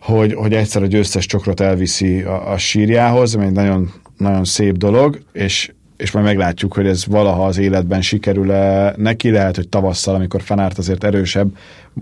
[0.00, 4.76] hogy, hogy egyszer a győztes csokrot elviszi a, a sírjához, ami egy nagyon, nagyon szép
[4.76, 10.14] dolog, és, és majd meglátjuk, hogy ez valaha az életben sikerül-e neki, lehet, hogy tavasszal,
[10.14, 11.56] amikor Fanárt azért erősebb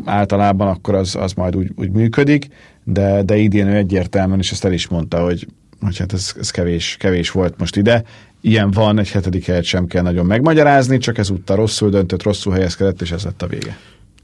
[0.05, 2.49] általában, akkor az, az majd úgy, úgy működik,
[2.93, 5.47] de, de idén ő egyértelműen, és ezt el is mondta, hogy,
[5.81, 8.05] hogy hát ez, ez kevés, kevés volt most ide.
[8.41, 13.01] Ilyen van, egy hetedik helyet sem kell nagyon megmagyarázni, csak ezúttal rosszul döntött, rosszul helyezkedett,
[13.01, 13.79] és ez lett a vége.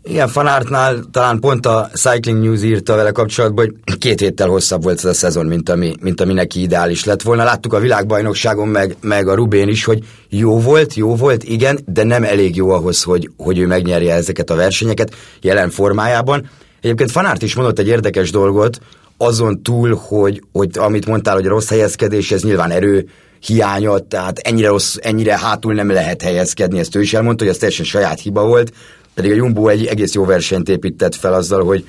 [0.09, 4.99] Igen, Fanártnál talán pont a Cycling News írta vele kapcsolatban, hogy két héttel hosszabb volt
[4.99, 7.45] ez a szezon, mint ami, mint ami neki ideális lett volna.
[7.45, 12.05] Láttuk a világbajnokságon, meg, meg a Rubén is, hogy jó volt, jó volt, igen, de
[12.05, 16.49] nem elég jó ahhoz, hogy, hogy ő megnyerje ezeket a versenyeket jelen formájában.
[16.87, 18.79] Egyébként Fanárt is mondott egy érdekes dolgot,
[19.17, 23.09] azon túl, hogy, hogy amit mondtál, hogy a rossz helyezkedés, ez nyilván erő
[23.41, 27.59] hiánya, tehát ennyire, rossz, ennyire hátul nem lehet helyezkedni, ezt ő is elmondta, hogy ez
[27.59, 28.73] teljesen saját hiba volt,
[29.15, 31.85] pedig a Jumbo egy egész jó versenyt épített fel azzal, hogy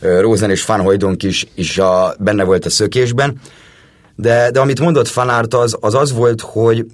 [0.00, 3.40] Rosen és Van Hoydonk is, is a, benne volt a szökésben,
[4.16, 6.86] de, de amit mondott Fanárt az, az az volt, hogy,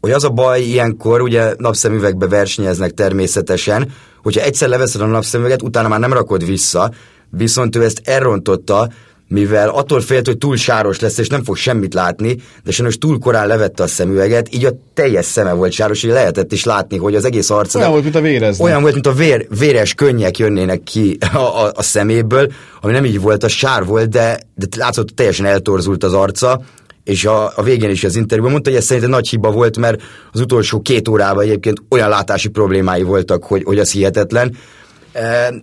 [0.00, 5.88] hogy az a baj ilyenkor, ugye napszemüvegbe versenyeznek természetesen, hogyha egyszer leveszed a napszemüveget, utána
[5.88, 6.90] már nem rakod vissza,
[7.30, 8.88] viszont ő ezt elrontotta,
[9.28, 13.18] mivel attól félt, hogy túl sáros lesz, és nem fog semmit látni, de sajnos túl
[13.18, 17.14] korán levette a szemüveget, így a teljes szeme volt sáros, hogy lehetett is látni, hogy
[17.14, 17.78] az egész arca...
[17.78, 18.64] Olyan volt, mint a vérezne.
[18.64, 23.04] Olyan volt, mint a vér, véres könnyek jönnének ki a, a, a szeméből, ami nem
[23.04, 26.60] így volt, a sár volt, de, de látszott, hogy teljesen eltorzult az arca,
[27.04, 30.02] és a, a végén is az interjúban mondta, hogy ez szerintem nagy hiba volt, mert
[30.32, 34.56] az utolsó két órában egyébként olyan látási problémái voltak, hogy, hogy az hihetetlen.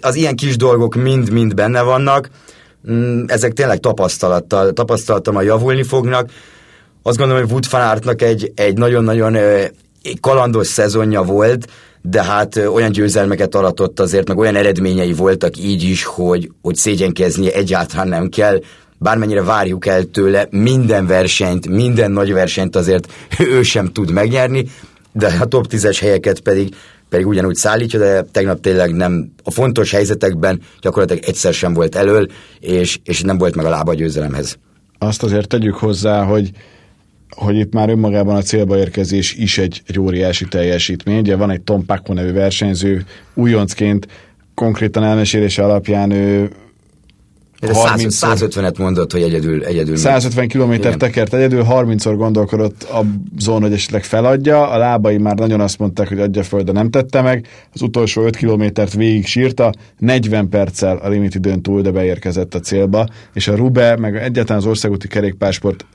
[0.02, 2.30] Az ilyen kis dolgok mind-mind benne vannak,
[2.92, 6.30] Mm, ezek tényleg tapasztalattal, tapasztalattal javulni fognak.
[7.04, 9.38] Azt gondolom, hogy Wood Fanartnak egy, egy nagyon-nagyon
[10.20, 11.68] kalandos szezonja volt,
[12.02, 17.52] de hát olyan győzelmeket aratott azért, meg olyan eredményei voltak így is, hogy, hogy szégyenkeznie
[17.52, 18.60] egyáltalán nem kell,
[18.98, 24.66] bármennyire várjuk el tőle, minden versenyt, minden nagy versenyt azért ő sem tud megnyerni,
[25.12, 26.76] de a top 10-es helyeket pedig
[27.10, 32.28] pedig ugyanúgy szállítja, de tegnap tényleg nem, a fontos helyzetekben gyakorlatilag egyszer sem volt elől,
[32.60, 34.58] és, és nem volt meg a lába a győzelemhez.
[34.98, 36.52] Azt azért tegyük hozzá, hogy
[37.30, 41.20] hogy itt már önmagában a célba érkezés is egy, egy óriási teljesítmény.
[41.20, 44.08] Ugye van egy Tom Paco nevű versenyző, újoncként
[44.54, 46.50] konkrétan elmesélése alapján ő
[47.62, 52.88] 30 150-et mondott, hogy egyedül, egyedül 150 kilométer tekert egyedül, 30-szor gondolkodott
[53.38, 56.90] azon, hogy esetleg feladja, a lábai már nagyon azt mondták, hogy adja föl, de nem
[56.90, 61.92] tette meg, az utolsó 5 kilométert végig sírta, 40 perccel a limit időn túl, de
[61.92, 65.86] beérkezett a célba, és a Rube, meg egyáltalán az országúti kerékpásport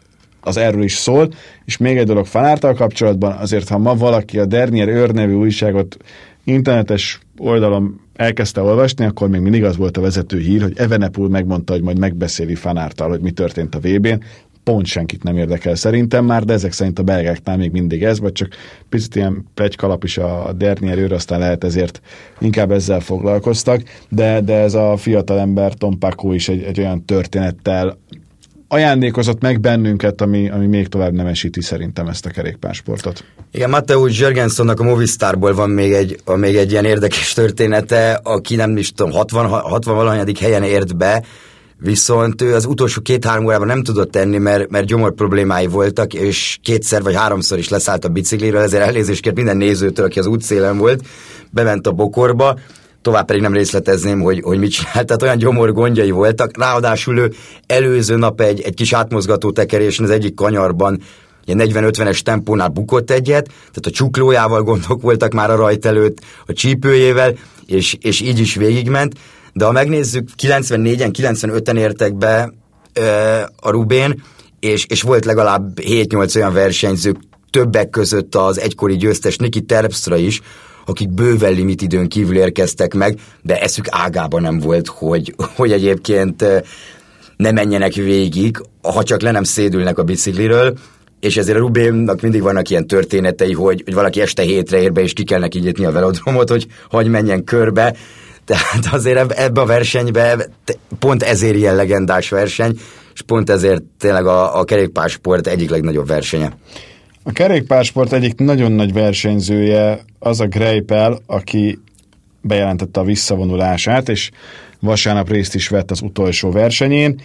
[0.40, 1.28] az erről is szól,
[1.64, 5.96] és még egy dolog fanártal kapcsolatban, azért ha ma valaki a Dernier őr nevű újságot
[6.44, 11.72] internetes oldalon elkezdte olvasni, akkor még mindig az volt a vezető hír, hogy Evenepul megmondta,
[11.72, 14.22] hogy majd megbeszéli Fanártal, hogy mi történt a VB-n.
[14.64, 18.32] Pont senkit nem érdekel szerintem már, de ezek szerint a belgáknál még mindig ez, vagy
[18.32, 18.48] csak
[18.88, 22.00] picit ilyen plegykalap is a Dernier őr, aztán lehet ezért
[22.40, 27.04] inkább ezzel foglalkoztak, de, de ez a fiatal ember Tom Paco is egy, egy olyan
[27.04, 27.98] történettel
[28.72, 33.24] ajándékozott meg bennünket, ami, ami még tovább nemesíti szerintem ezt a kerékpársportot.
[33.50, 38.56] Igen, Mateusz Jörgensonnak a Movistarból van még egy, a még egy ilyen érdekes története, aki
[38.56, 41.22] nem is tudom, 60, 60 valahanyadik helyen ért be,
[41.78, 46.58] viszont ő az utolsó két-három órában nem tudott tenni, mert, mert gyomor problémái voltak, és
[46.62, 50.78] kétszer vagy háromszor is leszállt a bicikliről, ezért elnézést kért minden nézőtől, aki az útszélen
[50.78, 51.02] volt,
[51.50, 52.56] bement a bokorba,
[53.02, 57.32] tovább pedig nem részletezném, hogy, hogy mit csinált, tehát olyan gyomor gondjai voltak, ráadásul ő
[57.66, 61.00] előző nap egy, egy kis átmozgató tekerésen az egyik kanyarban
[61.44, 66.52] ilyen 40-50-es tempónál bukott egyet, tehát a csuklójával gondok voltak már a rajt előtt, a
[66.52, 67.34] csípőjével,
[67.66, 69.14] és, és így is végigment,
[69.52, 72.52] de ha megnézzük, 94-en, 95-en értek be
[72.92, 73.02] ö,
[73.56, 74.22] a Rubén,
[74.60, 77.16] és, és volt legalább 7-8 olyan versenyzők,
[77.50, 80.40] többek között az egykori győztes Niki Terpstra is,
[80.86, 86.44] akik bőven limit időn kívül érkeztek meg, de eszük ágában nem volt, hogy, hogy egyébként
[87.36, 90.74] ne menjenek végig, ha csak le nem szédülnek a bicikliről,
[91.20, 95.00] és ezért a Rubénnak mindig vannak ilyen történetei, hogy, hogy valaki este hétre ér be,
[95.00, 97.96] és ki kell neki nyitni a velodromot, hogy hagy menjen körbe.
[98.44, 100.48] Tehát azért ebbe a versenybe
[100.98, 102.78] pont ezért ilyen legendás verseny,
[103.14, 106.52] és pont ezért tényleg a, a kerékpársport egyik legnagyobb versenye.
[107.24, 111.78] A kerékpársport egyik nagyon nagy versenyzője az a Greipel, aki
[112.40, 114.30] bejelentette a visszavonulását, és
[114.80, 117.20] vasárnap részt is vett az utolsó versenyén.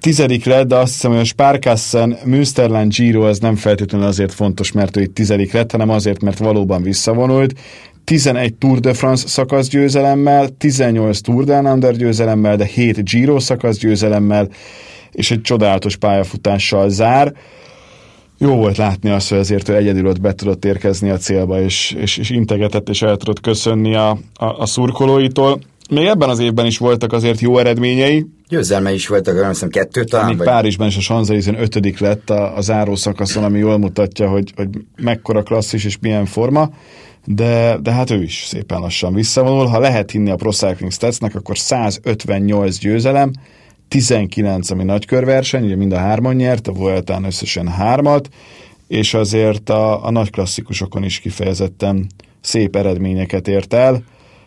[0.00, 4.72] Tizedik lett, de azt hiszem, hogy a Sparkassen Münsterland Giro az nem feltétlenül azért fontos,
[4.72, 7.54] mert ő itt tizedik lett, hanem azért, mert valóban visszavonult.
[8.04, 13.78] 11 Tour de France szakasz győzelemmel, 18 Tour de Under győzelemmel, de 7 Giro szakasz
[13.78, 14.48] győzelemmel,
[15.12, 17.32] és egy csodálatos pályafutással zár
[18.38, 21.96] jó volt látni azt, hogy azért ő egyedül ott be tudott érkezni a célba, és,
[21.98, 25.60] és, és integetett, és el tudott köszönni a, a, a szurkolóitól.
[25.90, 28.26] Még ebben az évben is voltak azért jó eredményei.
[28.48, 30.26] Győzelme is voltak, nem hiszem kettő talán.
[30.26, 30.46] Még vagy...
[30.46, 34.68] Párizsban is a Sanzelizen ötödik lett a, a záró szakaszon, ami jól mutatja, hogy, hogy
[34.96, 36.70] mekkora klasszis és milyen forma,
[37.24, 39.66] de, de hát ő is szépen lassan visszavonul.
[39.66, 40.92] Ha lehet hinni a Pro Cycling
[41.34, 43.32] akkor 158 győzelem,
[43.88, 48.28] 19, ami nagykörverseny, ugye mind a hárman nyert, a Vueltán összesen hármat,
[48.88, 52.06] és azért a, a nagy klasszikusokon is kifejezetten
[52.40, 54.02] szép eredményeket ért el.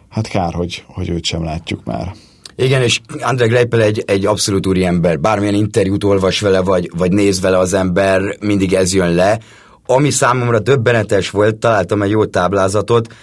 [0.10, 2.12] Hát kár, hogy, hogy őt sem látjuk már.
[2.56, 5.20] Igen, és André Greipel egy, egy abszolút úriember.
[5.20, 9.40] Bármilyen interjút olvas vele, vagy, vagy néz vele az ember, mindig ez jön le.
[9.86, 13.14] Ami számomra döbbenetes volt, találtam egy jó táblázatot,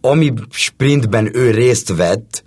[0.00, 2.44] ami sprintben ő részt vett,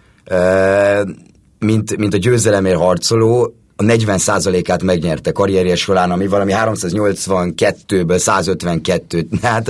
[1.65, 9.27] mint, mint a győzelemért harcoló, a 40%-át megnyerte karrierje során, ami valami 382-ből 152.
[9.41, 9.69] Hát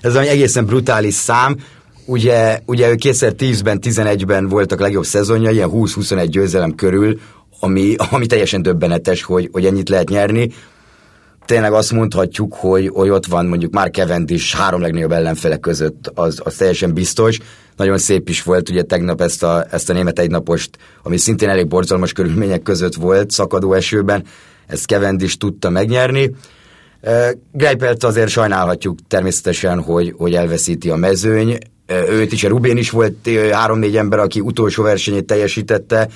[0.00, 1.56] ez egy egészen brutális szám.
[2.04, 7.20] Ugye, ugye ő 2010-ben, 11-ben voltak legjobb szezonja, ilyen 20-21 győzelem körül,
[7.60, 10.50] ami, ami teljesen döbbenetes, hogy, hogy ennyit lehet nyerni
[11.46, 16.40] tényleg azt mondhatjuk, hogy, hogy ott van mondjuk már Cavendish három legnagyobb ellenfele között, az,
[16.44, 17.38] az teljesen biztos.
[17.76, 20.70] Nagyon szép is volt ugye tegnap ezt a, ezt a német egynapost,
[21.02, 24.24] ami szintén elég borzalmas körülmények között volt, szakadó esőben,
[24.66, 26.30] ezt Cavendish tudta megnyerni.
[27.52, 31.58] Greipelt azért sajnálhatjuk természetesen, hogy, hogy elveszíti a mezőny.
[32.08, 36.08] Őt is, a Rubén is volt három-négy ember, aki utolsó versenyét teljesítette,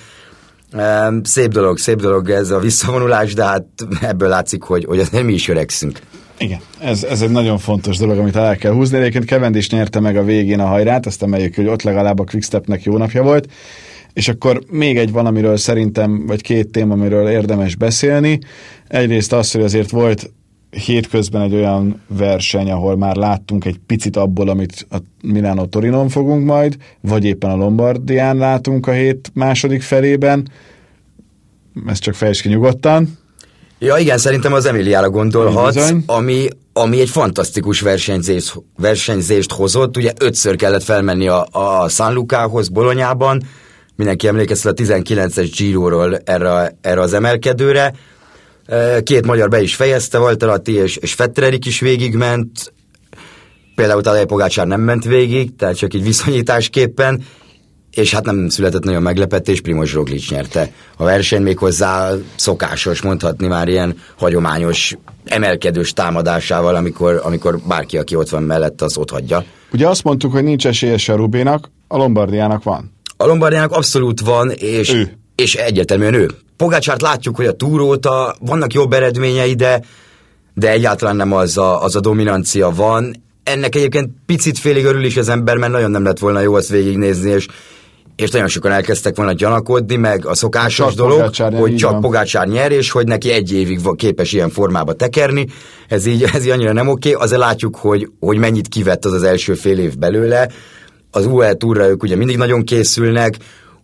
[1.23, 3.65] Szép dolog, szép dolog ez a visszavonulás, de hát
[4.01, 6.01] ebből látszik, hogy, hogy azért mi is öregszünk.
[6.39, 8.99] Igen, ez, ez egy nagyon fontos dolog, amit el kell húzni.
[8.99, 12.83] Egyébként Cavendish nyerte meg a végén a hajrát, azt emeljük, hogy ott legalább a Quickstepnek
[12.83, 13.49] jó napja volt.
[14.13, 18.39] És akkor még egy valamiről szerintem, vagy két téma, amiről érdemes beszélni.
[18.89, 20.31] Egyrészt az, hogy azért volt
[20.71, 26.45] hétközben egy olyan verseny, ahol már láttunk egy picit abból, amit a Milano Torinon fogunk
[26.45, 30.51] majd, vagy éppen a Lombardián látunk a hét második felében.
[31.87, 33.19] Ezt csak fejtsd ki nyugodtan.
[33.79, 39.97] Ja igen, szerintem az Emiliára gondolhatsz, ami, ami egy fantasztikus versenyzést, versenyzést hozott.
[39.97, 43.43] Ugye ötször kellett felmenni a, a San Lukához Bolonyában,
[43.97, 47.95] mindenki emlékeztet a 19-es Giro-ról erre, erre az emelkedőre,
[49.03, 52.73] Két magyar be is fejezte, Valterati és, és Fettererik is végigment,
[53.75, 57.25] például Tadej Pogácsár nem ment végig, tehát csak így viszonyításképpen,
[57.91, 63.47] és hát nem született nagyon meglepetés, Primoz Roglic nyerte a verseny még hozzá szokásos, mondhatni
[63.47, 69.45] már ilyen hagyományos emelkedős támadásával, amikor, amikor bárki, aki ott van mellett, az ott hagyja.
[69.73, 72.93] Ugye azt mondtuk, hogy nincs esélyes a Rubénak, a Lombardiának van.
[73.17, 75.19] A Lombardiának abszolút van, és, ő.
[75.35, 76.31] és egyértelműen ő.
[76.59, 79.81] Pogácsárt látjuk, hogy a túróta vannak jobb eredményei, de,
[80.55, 83.23] de egyáltalán nem az a, az a dominancia van.
[83.43, 86.69] Ennek egyébként picit félig örül is az ember, mert nagyon nem lett volna jó azt
[86.69, 87.47] végignézni, és,
[88.17, 92.01] és nagyon sokan elkezdtek volna gyanakodni, meg a szokásos csak dolog, Pogácsár, hogy csak van.
[92.01, 95.47] Pogácsár nyer, és hogy neki egy évig képes ilyen formába tekerni.
[95.89, 97.13] Ez így, ez így annyira nem oké.
[97.13, 100.49] Azért látjuk, hogy, hogy mennyit kivett az az első fél év belőle.
[101.11, 103.37] Az UE túra ők ugye mindig nagyon készülnek,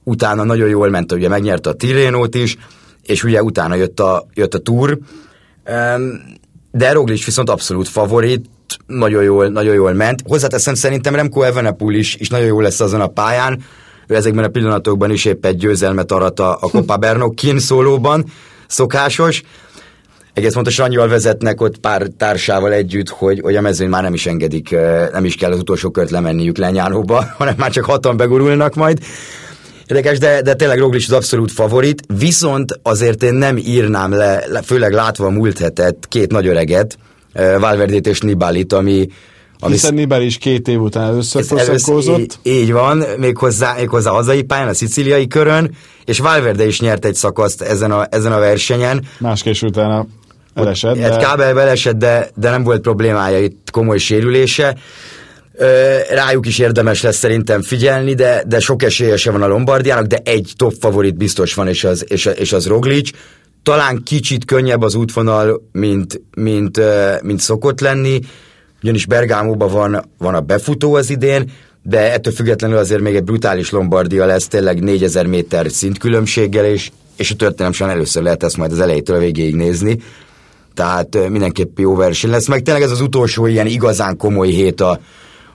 [0.04, 2.56] utána nagyon jól ment, ugye megnyerte a Tirénót is,
[3.02, 4.98] és ugye utána jött a, jött a Tour,
[6.70, 8.44] de Roglic viszont abszolút favorit,
[8.86, 10.22] nagyon jól, nagyon jól ment.
[10.26, 13.64] Hozzáteszem, szerintem Remco Evenepoel is, is nagyon jól lesz azon a pályán,
[14.06, 18.24] ő ezekben a pillanatokban is épp egy győzelmet arat a, a Copa Bernok szólóban,
[18.66, 19.42] szokásos.
[20.32, 24.26] egész pontosan annyival vezetnek ott pár társával együtt, hogy, hogy a mezőn már nem is
[24.26, 24.70] engedik,
[25.12, 28.98] nem is kell az utolsó kört lemenniük lenyánóba, hanem már csak hatan begurulnak majd.
[29.86, 34.92] Érdekes, de, de tényleg Roglic az abszolút favorit, viszont azért én nem írnám le, főleg
[34.92, 36.98] látva a múlt hetet, két nagy öreget,
[37.58, 39.08] Valverdét és Nibalit, ami,
[39.58, 41.44] ami Hiszen Nibel is két év után először.
[42.20, 45.70] Így, így van, méghozzá, méghozzá a hazai pályán, a szicíliai körön,
[46.04, 49.04] és Valverde is nyert egy szakaszt ezen a, ezen a versenyen.
[49.18, 50.06] Máskés utána
[50.54, 50.98] elesett.
[50.98, 51.16] Hát de...
[51.16, 54.76] kábelbe elesett, de, de nem volt problémája itt komoly sérülése.
[56.10, 60.52] Rájuk is érdemes lesz szerintem figyelni, de, de sok esélye van a Lombardiának, de egy
[60.56, 63.10] top favorit biztos van, és az, és, és az Roglic.
[63.62, 66.80] Talán kicsit könnyebb az útvonal, mint, mint,
[67.22, 68.20] mint szokott lenni,
[68.82, 71.50] ugyanis Bergámóban van, van a befutó az idén,
[71.82, 77.30] de ettől függetlenül azért még egy brutális Lombardia lesz, tényleg 4000 méter szintkülönbséggel, és, és
[77.30, 79.98] a történelem sem először lehet ezt majd az elejétől a végéig nézni.
[80.74, 85.00] Tehát mindenképp jó verseny lesz, meg tényleg ez az utolsó ilyen igazán komoly hét a,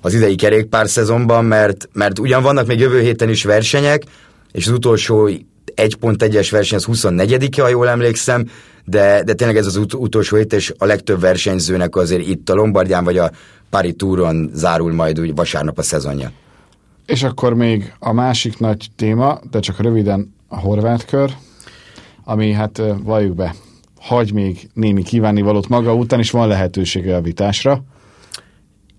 [0.01, 4.03] az idei kerékpár szezonban, mert, mert ugyan vannak még jövő héten is versenyek,
[4.51, 5.29] és az utolsó
[5.75, 8.45] 1.1-es verseny az 24 ha jól emlékszem,
[8.85, 12.53] de, de tényleg ez az ut- utolsó hét, és a legtöbb versenyzőnek azért itt a
[12.53, 13.31] Lombardián vagy a
[13.69, 16.31] Pari Touron zárul majd úgy vasárnap a szezonja.
[17.05, 21.31] És akkor még a másik nagy téma, de csak röviden a horvát kör,
[22.23, 23.55] ami hát valljuk be,
[23.99, 27.83] hagy még némi kívánivalót maga után, és van lehetősége a vitásra.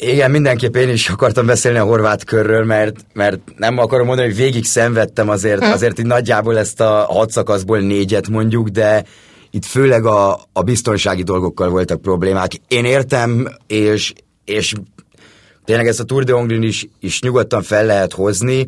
[0.02, 4.36] Igen, mindenképp én is akartam beszélni a horvát körről, mert, mert nem akarom mondani, hogy
[4.36, 9.04] végig szenvedtem azért, azért így nagyjából ezt a hat szakaszból négyet mondjuk, de
[9.50, 12.50] itt főleg a, a biztonsági dolgokkal voltak problémák.
[12.68, 14.12] Én értem, és,
[14.44, 14.72] és
[15.64, 18.66] tényleg ezt a Tour de Hongrin is, is nyugodtan fel lehet hozni.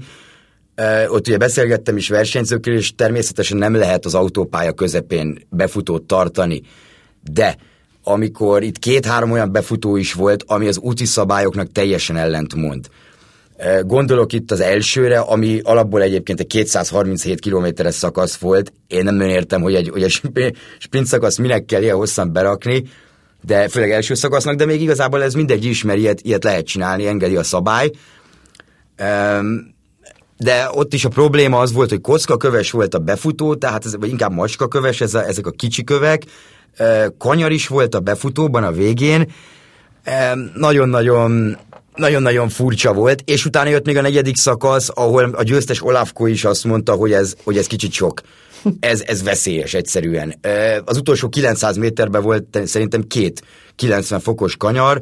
[1.08, 6.62] Ott ugye beszélgettem is versenyzőkkel, és természetesen nem lehet az autópálya közepén befutót tartani.
[7.32, 7.56] De
[8.02, 12.88] amikor itt két-három olyan befutó is volt, ami az úti szabályoknak teljesen ellentmond.
[13.82, 18.72] Gondolok itt az elsőre, ami alapból egyébként egy 237 kilométeres szakasz volt.
[18.86, 20.20] Én nem nagyon értem, hogy egy, hogy egy
[20.78, 22.84] sprint szakasz minek kell ilyen hosszan berakni,
[23.44, 27.36] de főleg első szakasznak, de még igazából ez mindegy ismer, ilyet, ilyet lehet csinálni, engedi
[27.36, 27.90] a szabály.
[30.38, 33.96] De ott is a probléma az volt, hogy kocka köves volt a befutó, tehát ez,
[33.96, 36.22] vagy inkább macska köves, ez a, ezek a kicsi kövek,
[37.18, 39.32] kanyar is volt a befutóban a végén,
[40.54, 41.58] nagyon-nagyon
[41.94, 46.44] nagyon-nagyon furcsa volt, és utána jött még a negyedik szakasz, ahol a győztes Olafko is
[46.44, 48.20] azt mondta, hogy ez, hogy ez kicsit sok.
[48.80, 50.34] Ez, ez veszélyes egyszerűen.
[50.84, 53.42] Az utolsó 900 méterben volt szerintem két
[53.76, 55.00] 90 fokos kanyar,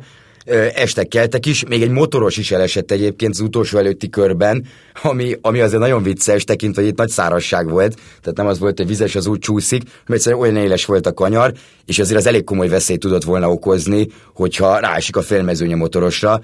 [0.75, 4.67] estek keltek is, még egy motoros is elesett egyébként az utolsó előtti körben,
[5.03, 8.79] ami, ami azért nagyon vicces, tekintve, hogy itt nagy szárasság volt, tehát nem az volt,
[8.79, 11.53] hogy vizes az úgy csúszik, mert egyszerűen olyan éles volt a kanyar,
[11.87, 16.41] és azért az elég komoly veszélyt tudott volna okozni, hogyha ráesik a félmezőnye motorosra.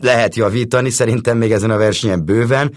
[0.00, 2.72] Lehet javítani, szerintem még ezen a versenyen bőven,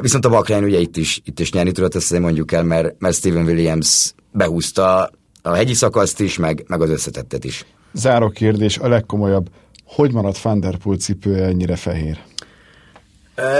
[0.00, 3.16] viszont a Bakrány ugye itt is, itt is nyerni tudott, ezt mondjuk el, mert, mert
[3.16, 5.10] Steven Williams behúzta
[5.42, 7.64] a hegyi szakaszt is, meg, meg az összetettet is.
[7.92, 9.48] Záró kérdés, a legkomolyabb.
[9.84, 12.18] Hogy maradt Van Der Poel cipője ennyire fehér?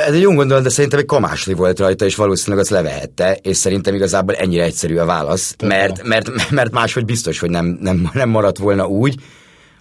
[0.06, 3.94] Ez egy gondolat, de szerintem egy kamásli volt rajta, és valószínűleg azt levehette, és szerintem
[3.94, 8.58] igazából ennyire egyszerű a válasz, mert, mert, mert máshogy biztos, hogy nem, nem, nem maradt
[8.58, 9.14] volna úgy.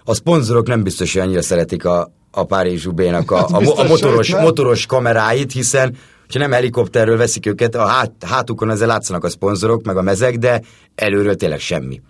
[0.04, 2.92] A szponzorok nem biztos, hogy annyira szeretik a, a Párizs a,
[3.26, 5.96] a, a, a motoros, motoros kameráit, hiszen
[6.32, 10.36] ha nem helikopterről veszik őket, a hát, hátukon ezzel látszanak a szponzorok, meg a mezek,
[10.36, 10.62] de
[10.94, 12.00] előről tényleg semmi.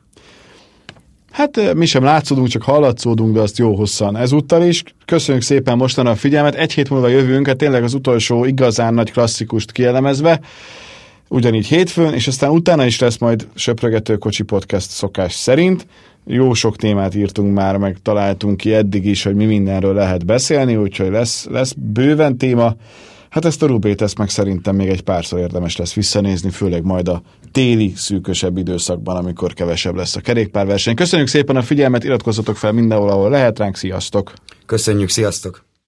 [1.30, 4.82] Hát mi sem látszódunk, csak hallatszódunk, de azt jó hosszan ezúttal is.
[5.04, 6.54] Köszönjük szépen mostan a figyelmet.
[6.54, 10.40] Egy hét múlva jövünk, hát tényleg az utolsó igazán nagy klasszikust kielemezve.
[11.28, 15.86] Ugyanígy hétfőn, és aztán utána is lesz majd Söprögető Kocsi Podcast szokás szerint.
[16.26, 20.76] Jó sok témát írtunk már, meg találtunk ki eddig is, hogy mi mindenről lehet beszélni,
[20.76, 22.74] úgyhogy lesz, lesz bőven téma.
[23.30, 27.08] Hát ezt a Rubét, ezt meg szerintem még egy párszor érdemes lesz visszanézni, főleg majd
[27.08, 30.94] a téli, szűkösebb időszakban, amikor kevesebb lesz a kerékpárverseny.
[30.94, 34.32] Köszönjük szépen a figyelmet, iratkozzatok fel mindenhol, ahol lehet ránk, sziasztok!
[34.66, 35.67] Köszönjük, sziasztok!